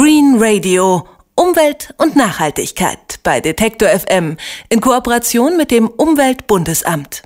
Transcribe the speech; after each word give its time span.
Green 0.00 0.36
Radio. 0.38 1.08
Umwelt 1.34 1.92
und 1.98 2.14
Nachhaltigkeit 2.14 3.18
bei 3.24 3.40
Detektor 3.40 3.88
FM 3.88 4.36
in 4.68 4.80
Kooperation 4.80 5.56
mit 5.56 5.72
dem 5.72 5.88
Umweltbundesamt. 5.88 7.22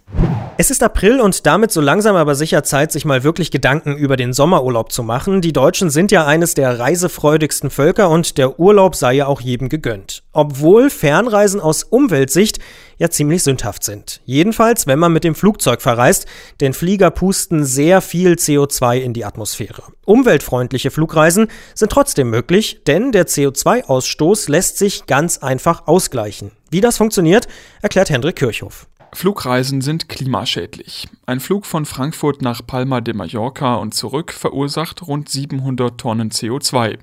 Es 0.56 0.70
ist 0.70 0.82
April 0.82 1.20
und 1.20 1.44
damit 1.44 1.70
so 1.70 1.82
langsam 1.82 2.16
aber 2.16 2.34
sicher 2.34 2.64
Zeit, 2.64 2.90
sich 2.90 3.04
mal 3.04 3.24
wirklich 3.24 3.50
Gedanken 3.50 3.94
über 3.96 4.16
den 4.16 4.32
Sommerurlaub 4.32 4.90
zu 4.90 5.02
machen. 5.02 5.42
Die 5.42 5.52
Deutschen 5.52 5.90
sind 5.90 6.12
ja 6.12 6.26
eines 6.26 6.54
der 6.54 6.78
reisefreudigsten 6.78 7.68
Völker 7.68 8.08
und 8.08 8.38
der 8.38 8.58
Urlaub 8.58 8.96
sei 8.96 9.14
ja 9.14 9.26
auch 9.26 9.42
jedem 9.42 9.68
gegönnt. 9.68 10.22
Obwohl 10.32 10.88
Fernreisen 10.88 11.60
aus 11.60 11.82
Umweltsicht 11.82 12.58
ja 13.02 13.10
ziemlich 13.10 13.42
sündhaft 13.42 13.82
sind. 13.82 14.20
Jedenfalls, 14.24 14.86
wenn 14.86 14.98
man 14.98 15.12
mit 15.12 15.24
dem 15.24 15.34
Flugzeug 15.34 15.82
verreist, 15.82 16.26
denn 16.60 16.72
Flieger 16.72 17.10
pusten 17.10 17.64
sehr 17.64 18.00
viel 18.00 18.34
CO2 18.34 18.98
in 18.98 19.12
die 19.12 19.24
Atmosphäre. 19.24 19.82
Umweltfreundliche 20.06 20.92
Flugreisen 20.92 21.48
sind 21.74 21.90
trotzdem 21.90 22.30
möglich, 22.30 22.82
denn 22.86 23.10
der 23.10 23.26
CO2-Ausstoß 23.26 24.48
lässt 24.48 24.78
sich 24.78 25.06
ganz 25.06 25.38
einfach 25.38 25.88
ausgleichen. 25.88 26.52
Wie 26.70 26.80
das 26.80 26.96
funktioniert, 26.96 27.48
erklärt 27.82 28.08
Hendrik 28.08 28.36
Kirchhoff. 28.36 28.86
Flugreisen 29.12 29.80
sind 29.82 30.08
klimaschädlich. 30.08 31.08
Ein 31.26 31.40
Flug 31.40 31.66
von 31.66 31.84
Frankfurt 31.84 32.40
nach 32.40 32.64
Palma 32.64 33.00
de 33.00 33.14
Mallorca 33.14 33.74
und 33.74 33.94
zurück 33.94 34.32
verursacht 34.32 35.06
rund 35.06 35.28
700 35.28 35.98
Tonnen 35.98 36.30
CO2. 36.30 36.98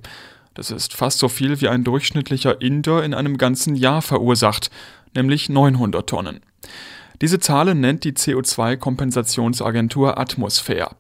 Das 0.56 0.72
ist 0.72 0.94
fast 0.94 1.20
so 1.20 1.30
viel 1.30 1.62
wie 1.62 1.70
ein 1.70 1.86
durchschnittlicher 1.86 2.62
Inder 2.62 3.04
in 3.04 3.14
einem 3.14 3.38
ganzen 3.38 3.76
Jahr 3.76 4.02
verursacht, 4.02 4.70
nämlich 5.16 5.50
900 5.50 6.10
Tonnen. 6.10 6.42
Diese 7.22 7.40
Zahlen 7.40 7.82
nennt 7.82 8.04
die 8.04 8.14
CO2-Kompensationsagentur 8.14 10.18
Atmosphäre. 10.18 10.96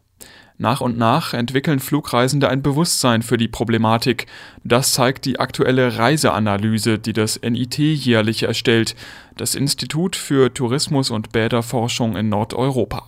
Nach 0.62 0.82
und 0.82 0.98
nach 0.98 1.34
entwickeln 1.34 1.80
Flugreisende 1.80 2.50
ein 2.50 2.62
Bewusstsein 2.62 3.22
für 3.22 3.38
die 3.38 3.48
Problematik. 3.48 4.26
Das 4.66 4.94
zeigt 4.94 5.26
die 5.26 5.40
aktuelle 5.40 5.98
Reiseanalyse, 5.98 7.00
die 7.00 7.14
das 7.14 7.40
NIT 7.42 7.78
jährlich 7.78 8.44
erstellt, 8.44 8.94
das 9.38 9.56
Institut 9.56 10.18
für 10.18 10.54
Tourismus 10.54 11.12
und 11.12 11.32
Bäderforschung 11.32 12.18
in 12.18 12.28
Nordeuropa. 12.28 13.04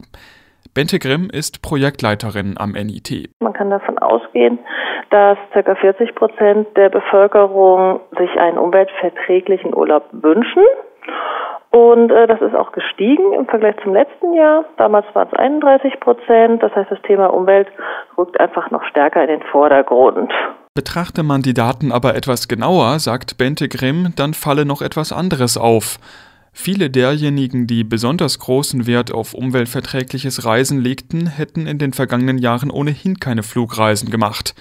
Bente 0.73 0.99
Grimm 0.99 1.29
ist 1.29 1.61
Projektleiterin 1.61 2.55
am 2.57 2.71
NIT. 2.71 3.29
Man 3.41 3.51
kann 3.51 3.69
davon 3.69 3.99
ausgehen, 3.99 4.57
dass 5.09 5.37
ca. 5.51 5.75
40 5.75 6.15
Prozent 6.15 6.67
der 6.77 6.87
Bevölkerung 6.87 7.99
sich 8.17 8.29
einen 8.39 8.57
umweltverträglichen 8.57 9.75
Urlaub 9.75 10.05
wünschen. 10.13 10.63
Und 11.71 12.11
äh, 12.11 12.27
das 12.27 12.41
ist 12.41 12.53
auch 12.53 12.73
gestiegen 12.73 13.31
im 13.33 13.47
Vergleich 13.47 13.75
zum 13.81 13.93
letzten 13.93 14.33
Jahr. 14.33 14.65
Damals 14.77 15.05
waren 15.13 15.29
es 15.31 15.39
31 15.39 15.99
Prozent. 16.01 16.61
Das 16.61 16.75
heißt, 16.75 16.91
das 16.91 17.01
Thema 17.03 17.27
Umwelt 17.27 17.67
rückt 18.17 18.39
einfach 18.39 18.71
noch 18.71 18.83
stärker 18.83 19.21
in 19.21 19.39
den 19.39 19.43
Vordergrund. 19.43 20.31
Betrachte 20.73 21.23
man 21.23 21.41
die 21.41 21.53
Daten 21.53 21.91
aber 21.91 22.15
etwas 22.15 22.47
genauer, 22.47 22.99
sagt 22.99 23.37
Bente 23.37 23.69
Grimm, 23.69 24.13
dann 24.15 24.33
falle 24.33 24.65
noch 24.65 24.81
etwas 24.81 25.13
anderes 25.13 25.57
auf. 25.57 25.97
Viele 26.53 26.89
derjenigen, 26.89 27.67
die 27.67 27.85
besonders 27.85 28.37
großen 28.39 28.85
Wert 28.85 29.13
auf 29.13 29.33
umweltverträgliches 29.33 30.45
Reisen 30.45 30.81
legten, 30.81 31.27
hätten 31.27 31.67
in 31.67 31.77
den 31.77 31.93
vergangenen 31.93 32.37
Jahren 32.37 32.69
ohnehin 32.69 33.19
keine 33.19 33.43
Flugreisen 33.43 34.09
gemacht. 34.09 34.53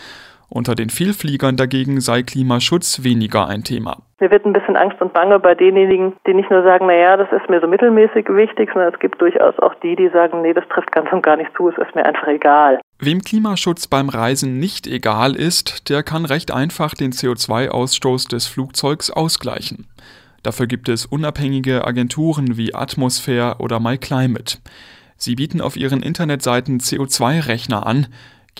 Unter 0.53 0.75
den 0.75 0.91
Vielfliegern 0.91 1.57
dagegen 1.57 2.01
sei 2.01 2.25
Klimaschutz 2.25 3.05
weniger 3.05 3.47
ein 3.47 3.63
Thema. 3.63 3.99
Mir 4.19 4.33
wird 4.33 4.45
ein 4.45 4.53
bisschen 4.53 4.77
Angst 4.77 5.01
und 5.01 5.13
Bange 5.13 5.39
bei 5.39 5.55
denjenigen, 5.55 6.15
die 6.27 6.35
nicht 6.35 6.51
nur 6.51 6.65
sagen, 6.65 6.89
naja, 6.89 7.17
das 7.17 7.29
ist 7.31 7.49
mir 7.49 7.61
so 7.61 7.69
mittelmäßig 7.69 8.27
wichtig, 8.29 8.69
sondern 8.73 8.93
es 8.93 8.99
gibt 8.99 9.23
durchaus 9.23 9.57
auch 9.61 9.75
die, 9.77 9.95
die 9.95 10.09
sagen, 10.09 10.43
nee, 10.43 10.53
das 10.53 10.67
trifft 10.69 10.91
ganz 10.91 11.11
und 11.13 11.23
gar 11.23 11.37
nicht 11.37 11.53
zu, 11.57 11.69
es 11.69 11.79
ist 11.79 11.95
mir 11.95 12.05
einfach 12.05 12.27
egal. 12.27 12.81
Wem 12.99 13.21
Klimaschutz 13.21 13.87
beim 13.87 14.09
Reisen 14.09 14.59
nicht 14.59 14.89
egal 14.89 15.37
ist, 15.37 15.89
der 15.89 16.03
kann 16.03 16.25
recht 16.25 16.53
einfach 16.53 16.95
den 16.95 17.13
CO2-Ausstoß 17.13 18.29
des 18.29 18.49
Flugzeugs 18.49 19.13
ausgleichen. 19.13 19.87
Dafür 20.43 20.67
gibt 20.67 20.89
es 20.89 21.07
unabhängige 21.07 21.87
Agenturen 21.87 22.57
wie 22.57 22.75
Atmosphäre 22.75 23.57
oder 23.61 23.79
MyClimate. 23.79 24.59
Sie 25.17 25.37
bieten 25.37 25.61
auf 25.61 25.77
ihren 25.77 26.03
Internetseiten 26.03 26.81
CO2-Rechner 26.81 27.87
an, 27.87 28.09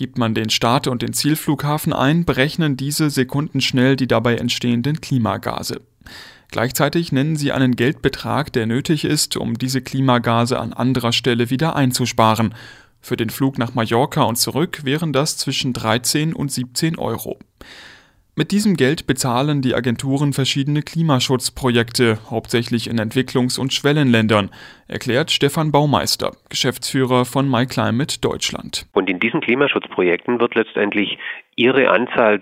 Gibt 0.01 0.17
man 0.17 0.33
den 0.33 0.49
Start- 0.49 0.87
und 0.87 1.03
den 1.03 1.13
Zielflughafen 1.13 1.93
ein, 1.93 2.25
berechnen 2.25 2.75
diese 2.75 3.11
sekundenschnell 3.11 3.95
die 3.95 4.07
dabei 4.07 4.35
entstehenden 4.37 4.99
Klimagase. 4.99 5.81
Gleichzeitig 6.49 7.11
nennen 7.11 7.35
sie 7.35 7.51
einen 7.51 7.75
Geldbetrag, 7.75 8.51
der 8.51 8.65
nötig 8.65 9.05
ist, 9.05 9.37
um 9.37 9.59
diese 9.59 9.83
Klimagase 9.83 10.59
an 10.59 10.73
anderer 10.73 11.11
Stelle 11.11 11.51
wieder 11.51 11.75
einzusparen. 11.75 12.55
Für 12.99 13.15
den 13.15 13.29
Flug 13.29 13.59
nach 13.59 13.75
Mallorca 13.75 14.23
und 14.23 14.37
zurück 14.37 14.83
wären 14.85 15.13
das 15.13 15.37
zwischen 15.37 15.71
13 15.71 16.33
und 16.33 16.51
17 16.51 16.97
Euro. 16.97 17.37
Mit 18.41 18.49
diesem 18.49 18.75
Geld 18.75 19.05
bezahlen 19.05 19.61
die 19.61 19.75
Agenturen 19.75 20.33
verschiedene 20.33 20.81
Klimaschutzprojekte, 20.81 22.17
hauptsächlich 22.31 22.89
in 22.89 22.97
Entwicklungs- 22.99 23.59
und 23.59 23.71
Schwellenländern, 23.71 24.49
erklärt 24.87 25.29
Stefan 25.29 25.71
Baumeister, 25.71 26.31
Geschäftsführer 26.49 27.25
von 27.25 27.47
MyClimate 27.47 28.19
Deutschland. 28.19 28.87
Und 28.93 29.11
in 29.11 29.19
diesen 29.19 29.41
Klimaschutzprojekten 29.41 30.39
wird 30.39 30.55
letztendlich 30.55 31.19
ihre 31.55 31.91
Anzahl 31.91 32.41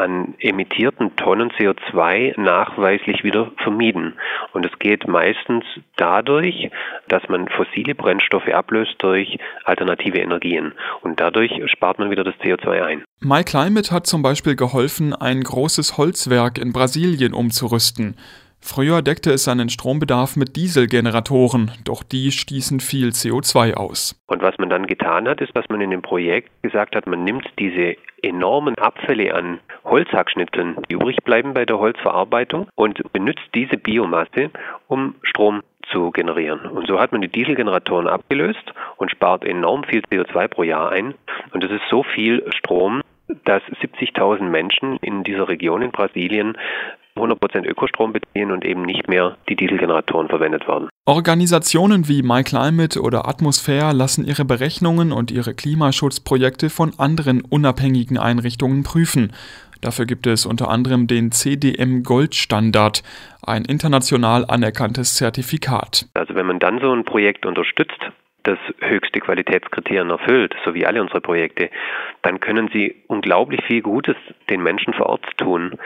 an 0.00 0.34
emittierten 0.40 1.14
Tonnen 1.16 1.50
CO2 1.50 2.40
nachweislich 2.40 3.22
wieder 3.22 3.52
vermieden. 3.62 4.14
Und 4.52 4.66
es 4.66 4.78
geht 4.78 5.06
meistens 5.06 5.64
dadurch, 5.96 6.70
dass 7.08 7.22
man 7.28 7.48
fossile 7.48 7.94
Brennstoffe 7.94 8.48
ablöst 8.48 8.94
durch 8.98 9.38
alternative 9.64 10.18
Energien. 10.18 10.72
Und 11.02 11.20
dadurch 11.20 11.52
spart 11.70 11.98
man 11.98 12.10
wieder 12.10 12.24
das 12.24 12.34
CO2 12.36 12.82
ein. 12.82 13.04
MyClimate 13.20 13.90
hat 13.90 14.06
zum 14.06 14.22
Beispiel 14.22 14.56
geholfen, 14.56 15.14
ein 15.14 15.42
großes 15.42 15.98
Holzwerk 15.98 16.58
in 16.58 16.72
Brasilien 16.72 17.34
umzurüsten. 17.34 18.16
Früher 18.62 19.02
deckte 19.02 19.32
es 19.32 19.44
seinen 19.44 19.68
Strombedarf 19.68 20.36
mit 20.36 20.54
Dieselgeneratoren, 20.54 21.72
doch 21.84 22.02
die 22.02 22.30
stießen 22.30 22.80
viel 22.80 23.08
CO2 23.08 23.74
aus. 23.74 24.20
Und 24.26 24.42
was 24.42 24.56
man 24.58 24.68
dann 24.68 24.86
getan 24.86 25.26
hat, 25.26 25.40
ist, 25.40 25.56
dass 25.56 25.68
man 25.68 25.80
in 25.80 25.90
dem 25.90 26.02
Projekt 26.02 26.50
gesagt 26.62 26.94
hat, 26.94 27.06
man 27.06 27.24
nimmt 27.24 27.48
diese 27.58 27.96
enormen 28.22 28.76
Abfälle 28.76 29.34
an 29.34 29.60
Holzhackschnitzeln, 29.84 30.76
die 30.88 30.94
übrig 30.94 31.16
bleiben 31.24 31.54
bei 31.54 31.64
der 31.64 31.78
Holzverarbeitung 31.78 32.68
und 32.74 33.00
benutzt 33.12 33.48
diese 33.54 33.76
Biomasse, 33.76 34.50
um 34.88 35.14
Strom 35.22 35.62
zu 35.90 36.10
generieren. 36.10 36.60
Und 36.66 36.86
so 36.86 37.00
hat 37.00 37.12
man 37.12 37.22
die 37.22 37.28
Dieselgeneratoren 37.28 38.06
abgelöst 38.06 38.72
und 38.96 39.10
spart 39.10 39.44
enorm 39.44 39.84
viel 39.84 40.02
CO2 40.02 40.48
pro 40.48 40.62
Jahr 40.62 40.90
ein. 40.90 41.14
Und 41.52 41.64
das 41.64 41.70
ist 41.70 41.82
so 41.90 42.02
viel 42.02 42.44
Strom, 42.54 43.00
dass 43.44 43.62
70.000 43.62 44.42
Menschen 44.42 44.96
in 44.98 45.24
dieser 45.24 45.48
Region 45.48 45.82
in 45.82 45.90
Brasilien 45.90 46.56
100% 47.20 47.66
Ökostrom 47.66 48.12
beziehen 48.12 48.50
und 48.50 48.64
eben 48.64 48.82
nicht 48.82 49.08
mehr 49.08 49.36
die 49.48 49.56
Dieselgeneratoren 49.56 50.28
verwendet 50.28 50.66
werden. 50.66 50.88
Organisationen 51.06 52.08
wie 52.08 52.22
MyClimate 52.22 53.00
oder 53.00 53.28
Atmosphäre 53.28 53.92
lassen 53.92 54.24
ihre 54.24 54.44
Berechnungen 54.44 55.12
und 55.12 55.30
ihre 55.30 55.54
Klimaschutzprojekte 55.54 56.70
von 56.70 56.92
anderen 56.98 57.42
unabhängigen 57.42 58.18
Einrichtungen 58.18 58.82
prüfen. 58.82 59.32
Dafür 59.80 60.04
gibt 60.04 60.26
es 60.26 60.44
unter 60.44 60.68
anderem 60.68 61.06
den 61.06 61.32
CDM 61.32 62.02
Goldstandard, 62.02 63.02
ein 63.42 63.64
international 63.64 64.44
anerkanntes 64.46 65.14
Zertifikat. 65.14 66.06
Also 66.14 66.34
wenn 66.34 66.46
man 66.46 66.58
dann 66.58 66.80
so 66.80 66.92
ein 66.92 67.04
Projekt 67.04 67.46
unterstützt, 67.46 67.98
das 68.42 68.58
höchste 68.80 69.20
Qualitätskriterien 69.20 70.10
erfüllt, 70.10 70.54
so 70.64 70.74
wie 70.74 70.86
alle 70.86 71.00
unsere 71.00 71.20
Projekte, 71.20 71.70
dann 72.22 72.40
können 72.40 72.70
sie 72.72 72.94
unglaublich 73.06 73.62
viel 73.66 73.82
Gutes 73.82 74.16
den 74.48 74.62
Menschen 74.62 74.94
vor 74.94 75.06
Ort 75.06 75.26
tun 75.36 75.78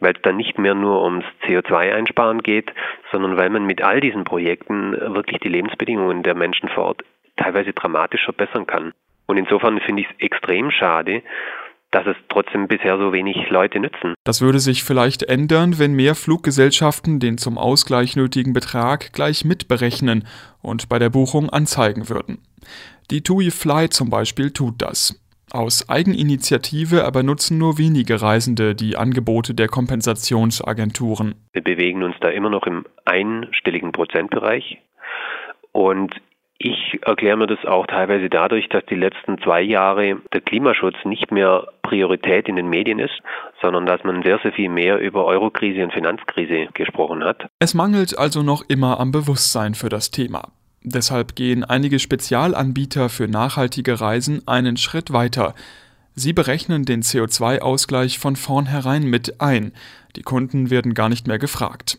weil 0.00 0.14
es 0.14 0.22
dann 0.22 0.36
nicht 0.36 0.58
mehr 0.58 0.74
nur 0.74 1.02
ums 1.02 1.24
CO2-Einsparen 1.46 2.42
geht, 2.42 2.72
sondern 3.12 3.36
weil 3.36 3.50
man 3.50 3.64
mit 3.64 3.82
all 3.82 4.00
diesen 4.00 4.24
Projekten 4.24 4.92
wirklich 4.92 5.38
die 5.40 5.48
Lebensbedingungen 5.48 6.22
der 6.22 6.34
Menschen 6.34 6.68
vor 6.68 6.84
Ort 6.84 7.02
teilweise 7.36 7.72
dramatisch 7.72 8.24
verbessern 8.24 8.66
kann. 8.66 8.92
Und 9.26 9.36
insofern 9.36 9.80
finde 9.80 10.02
ich 10.02 10.08
es 10.08 10.20
extrem 10.20 10.70
schade, 10.70 11.22
dass 11.90 12.06
es 12.06 12.16
trotzdem 12.28 12.68
bisher 12.68 12.98
so 12.98 13.12
wenig 13.12 13.48
Leute 13.48 13.80
nützen. 13.80 14.14
Das 14.24 14.40
würde 14.40 14.58
sich 14.58 14.84
vielleicht 14.84 15.22
ändern, 15.22 15.78
wenn 15.78 15.94
mehr 15.94 16.14
Fluggesellschaften 16.14 17.20
den 17.20 17.38
zum 17.38 17.58
Ausgleich 17.58 18.16
nötigen 18.16 18.52
Betrag 18.52 19.12
gleich 19.12 19.44
mitberechnen 19.44 20.26
und 20.62 20.88
bei 20.88 20.98
der 20.98 21.10
Buchung 21.10 21.48
anzeigen 21.48 22.08
würden. 22.08 22.42
Die 23.10 23.22
TUI 23.22 23.50
Fly 23.50 23.88
zum 23.88 24.10
Beispiel 24.10 24.50
tut 24.50 24.82
das. 24.82 25.25
Aus 25.52 25.88
Eigeninitiative 25.88 27.04
aber 27.04 27.22
nutzen 27.22 27.56
nur 27.56 27.78
wenige 27.78 28.20
Reisende 28.20 28.74
die 28.74 28.96
Angebote 28.96 29.54
der 29.54 29.68
Kompensationsagenturen. 29.68 31.34
Wir 31.52 31.62
bewegen 31.62 32.02
uns 32.02 32.16
da 32.20 32.28
immer 32.28 32.50
noch 32.50 32.66
im 32.66 32.84
einstelligen 33.04 33.92
Prozentbereich. 33.92 34.78
Und 35.72 36.14
ich 36.58 36.98
erkläre 37.02 37.36
mir 37.36 37.46
das 37.46 37.64
auch 37.64 37.86
teilweise 37.86 38.28
dadurch, 38.30 38.68
dass 38.70 38.84
die 38.86 38.94
letzten 38.94 39.38
zwei 39.42 39.60
Jahre 39.60 40.16
der 40.32 40.40
Klimaschutz 40.40 40.96
nicht 41.04 41.30
mehr 41.30 41.68
Priorität 41.82 42.48
in 42.48 42.56
den 42.56 42.68
Medien 42.68 42.98
ist, 42.98 43.14
sondern 43.62 43.86
dass 43.86 44.02
man 44.04 44.22
sehr, 44.22 44.38
sehr 44.42 44.52
viel 44.52 44.70
mehr 44.70 44.98
über 44.98 45.26
Eurokrise 45.26 45.82
und 45.84 45.92
Finanzkrise 45.92 46.68
gesprochen 46.72 47.22
hat. 47.22 47.46
Es 47.58 47.74
mangelt 47.74 48.18
also 48.18 48.42
noch 48.42 48.62
immer 48.68 48.98
am 48.98 49.12
Bewusstsein 49.12 49.74
für 49.74 49.90
das 49.90 50.10
Thema. 50.10 50.48
Deshalb 50.88 51.34
gehen 51.34 51.64
einige 51.64 51.98
Spezialanbieter 51.98 53.08
für 53.08 53.26
nachhaltige 53.26 54.00
Reisen 54.00 54.46
einen 54.46 54.76
Schritt 54.76 55.12
weiter. 55.12 55.56
Sie 56.14 56.32
berechnen 56.32 56.84
den 56.84 57.02
CO2-Ausgleich 57.02 58.20
von 58.20 58.36
vornherein 58.36 59.02
mit 59.02 59.40
ein. 59.40 59.72
Die 60.14 60.22
Kunden 60.22 60.70
werden 60.70 60.94
gar 60.94 61.08
nicht 61.08 61.26
mehr 61.26 61.40
gefragt. 61.40 61.98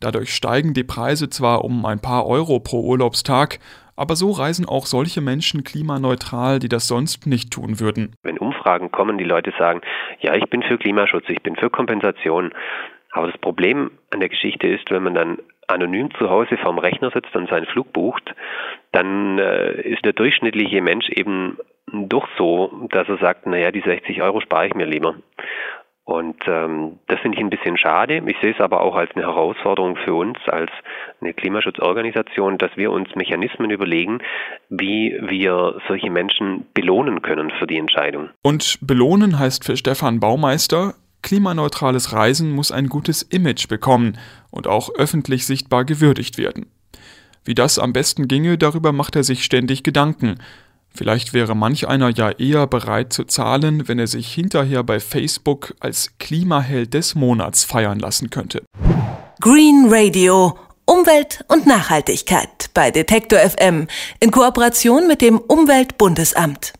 Dadurch 0.00 0.34
steigen 0.34 0.74
die 0.74 0.82
Preise 0.82 1.30
zwar 1.30 1.64
um 1.64 1.86
ein 1.86 2.00
paar 2.00 2.26
Euro 2.26 2.58
pro 2.58 2.82
Urlaubstag, 2.82 3.60
aber 3.94 4.16
so 4.16 4.32
reisen 4.32 4.66
auch 4.66 4.86
solche 4.86 5.20
Menschen 5.20 5.62
klimaneutral, 5.62 6.58
die 6.58 6.68
das 6.68 6.88
sonst 6.88 7.24
nicht 7.28 7.52
tun 7.52 7.78
würden. 7.78 8.16
Wenn 8.24 8.38
Umfragen 8.38 8.90
kommen, 8.90 9.18
die 9.18 9.24
Leute 9.24 9.52
sagen, 9.56 9.80
ja, 10.18 10.34
ich 10.34 10.50
bin 10.50 10.64
für 10.64 10.76
Klimaschutz, 10.76 11.26
ich 11.28 11.42
bin 11.42 11.54
für 11.54 11.70
Kompensation. 11.70 12.52
Aber 13.12 13.28
das 13.28 13.40
Problem 13.40 13.92
an 14.10 14.18
der 14.18 14.28
Geschichte 14.28 14.66
ist, 14.66 14.90
wenn 14.90 15.04
man 15.04 15.14
dann 15.14 15.38
anonym 15.68 16.10
zu 16.18 16.28
Hause 16.28 16.56
vorm 16.56 16.78
Rechner 16.78 17.10
sitzt 17.10 17.34
und 17.36 17.48
seinen 17.48 17.66
Flug 17.66 17.92
bucht, 17.92 18.34
dann 18.92 19.38
äh, 19.38 19.80
ist 19.82 20.04
der 20.04 20.12
durchschnittliche 20.12 20.80
Mensch 20.82 21.08
eben 21.10 21.58
doch 21.92 22.28
so, 22.36 22.86
dass 22.90 23.08
er 23.08 23.18
sagt, 23.18 23.46
naja, 23.46 23.70
die 23.70 23.80
60 23.80 24.22
Euro 24.22 24.40
spare 24.40 24.66
ich 24.66 24.74
mir 24.74 24.86
lieber. 24.86 25.14
Und 26.08 26.36
ähm, 26.46 27.00
das 27.06 27.20
finde 27.20 27.36
ich 27.36 27.44
ein 27.44 27.50
bisschen 27.50 27.76
schade. 27.76 28.22
Ich 28.26 28.36
sehe 28.40 28.54
es 28.54 28.60
aber 28.60 28.80
auch 28.80 28.96
als 28.96 29.14
eine 29.14 29.26
Herausforderung 29.26 29.96
für 29.96 30.14
uns 30.14 30.38
als 30.46 30.70
eine 31.20 31.34
Klimaschutzorganisation, 31.34 32.56
dass 32.56 32.70
wir 32.76 32.92
uns 32.92 33.14
Mechanismen 33.14 33.70
überlegen, 33.70 34.20
wie 34.70 35.18
wir 35.20 35.78
solche 35.86 36.08
Menschen 36.08 36.66
belohnen 36.72 37.20
können 37.20 37.50
für 37.58 37.66
die 37.66 37.76
Entscheidung. 37.76 38.30
Und 38.42 38.78
belohnen 38.80 39.38
heißt 39.38 39.66
für 39.66 39.76
Stefan 39.76 40.18
Baumeister, 40.18 40.94
klimaneutrales 41.22 42.12
Reisen 42.12 42.52
muss 42.52 42.72
ein 42.72 42.88
gutes 42.88 43.22
Image 43.22 43.68
bekommen 43.68 44.18
und 44.50 44.66
auch 44.66 44.90
öffentlich 44.94 45.46
sichtbar 45.46 45.84
gewürdigt 45.84 46.38
werden. 46.38 46.66
Wie 47.44 47.54
das 47.54 47.78
am 47.78 47.92
besten 47.92 48.28
ginge, 48.28 48.58
darüber 48.58 48.92
macht 48.92 49.16
er 49.16 49.24
sich 49.24 49.44
ständig 49.44 49.82
Gedanken. 49.82 50.38
Vielleicht 50.90 51.32
wäre 51.32 51.54
manch 51.54 51.86
einer 51.86 52.10
ja 52.10 52.30
eher 52.30 52.66
bereit 52.66 53.12
zu 53.12 53.24
zahlen, 53.24 53.88
wenn 53.88 53.98
er 53.98 54.06
sich 54.06 54.32
hinterher 54.32 54.82
bei 54.82 55.00
Facebook 55.00 55.74
als 55.80 56.12
Klimaheld 56.18 56.94
des 56.94 57.14
Monats 57.14 57.64
feiern 57.64 57.98
lassen 57.98 58.30
könnte. 58.30 58.62
Green 59.40 59.86
Radio 59.88 60.58
Umwelt 60.88 61.44
und 61.48 61.66
Nachhaltigkeit 61.66 62.70
bei 62.72 62.90
Detektor 62.90 63.38
FM 63.38 63.88
in 64.20 64.30
Kooperation 64.30 65.06
mit 65.06 65.20
dem 65.20 65.38
Umweltbundesamt. 65.38 66.72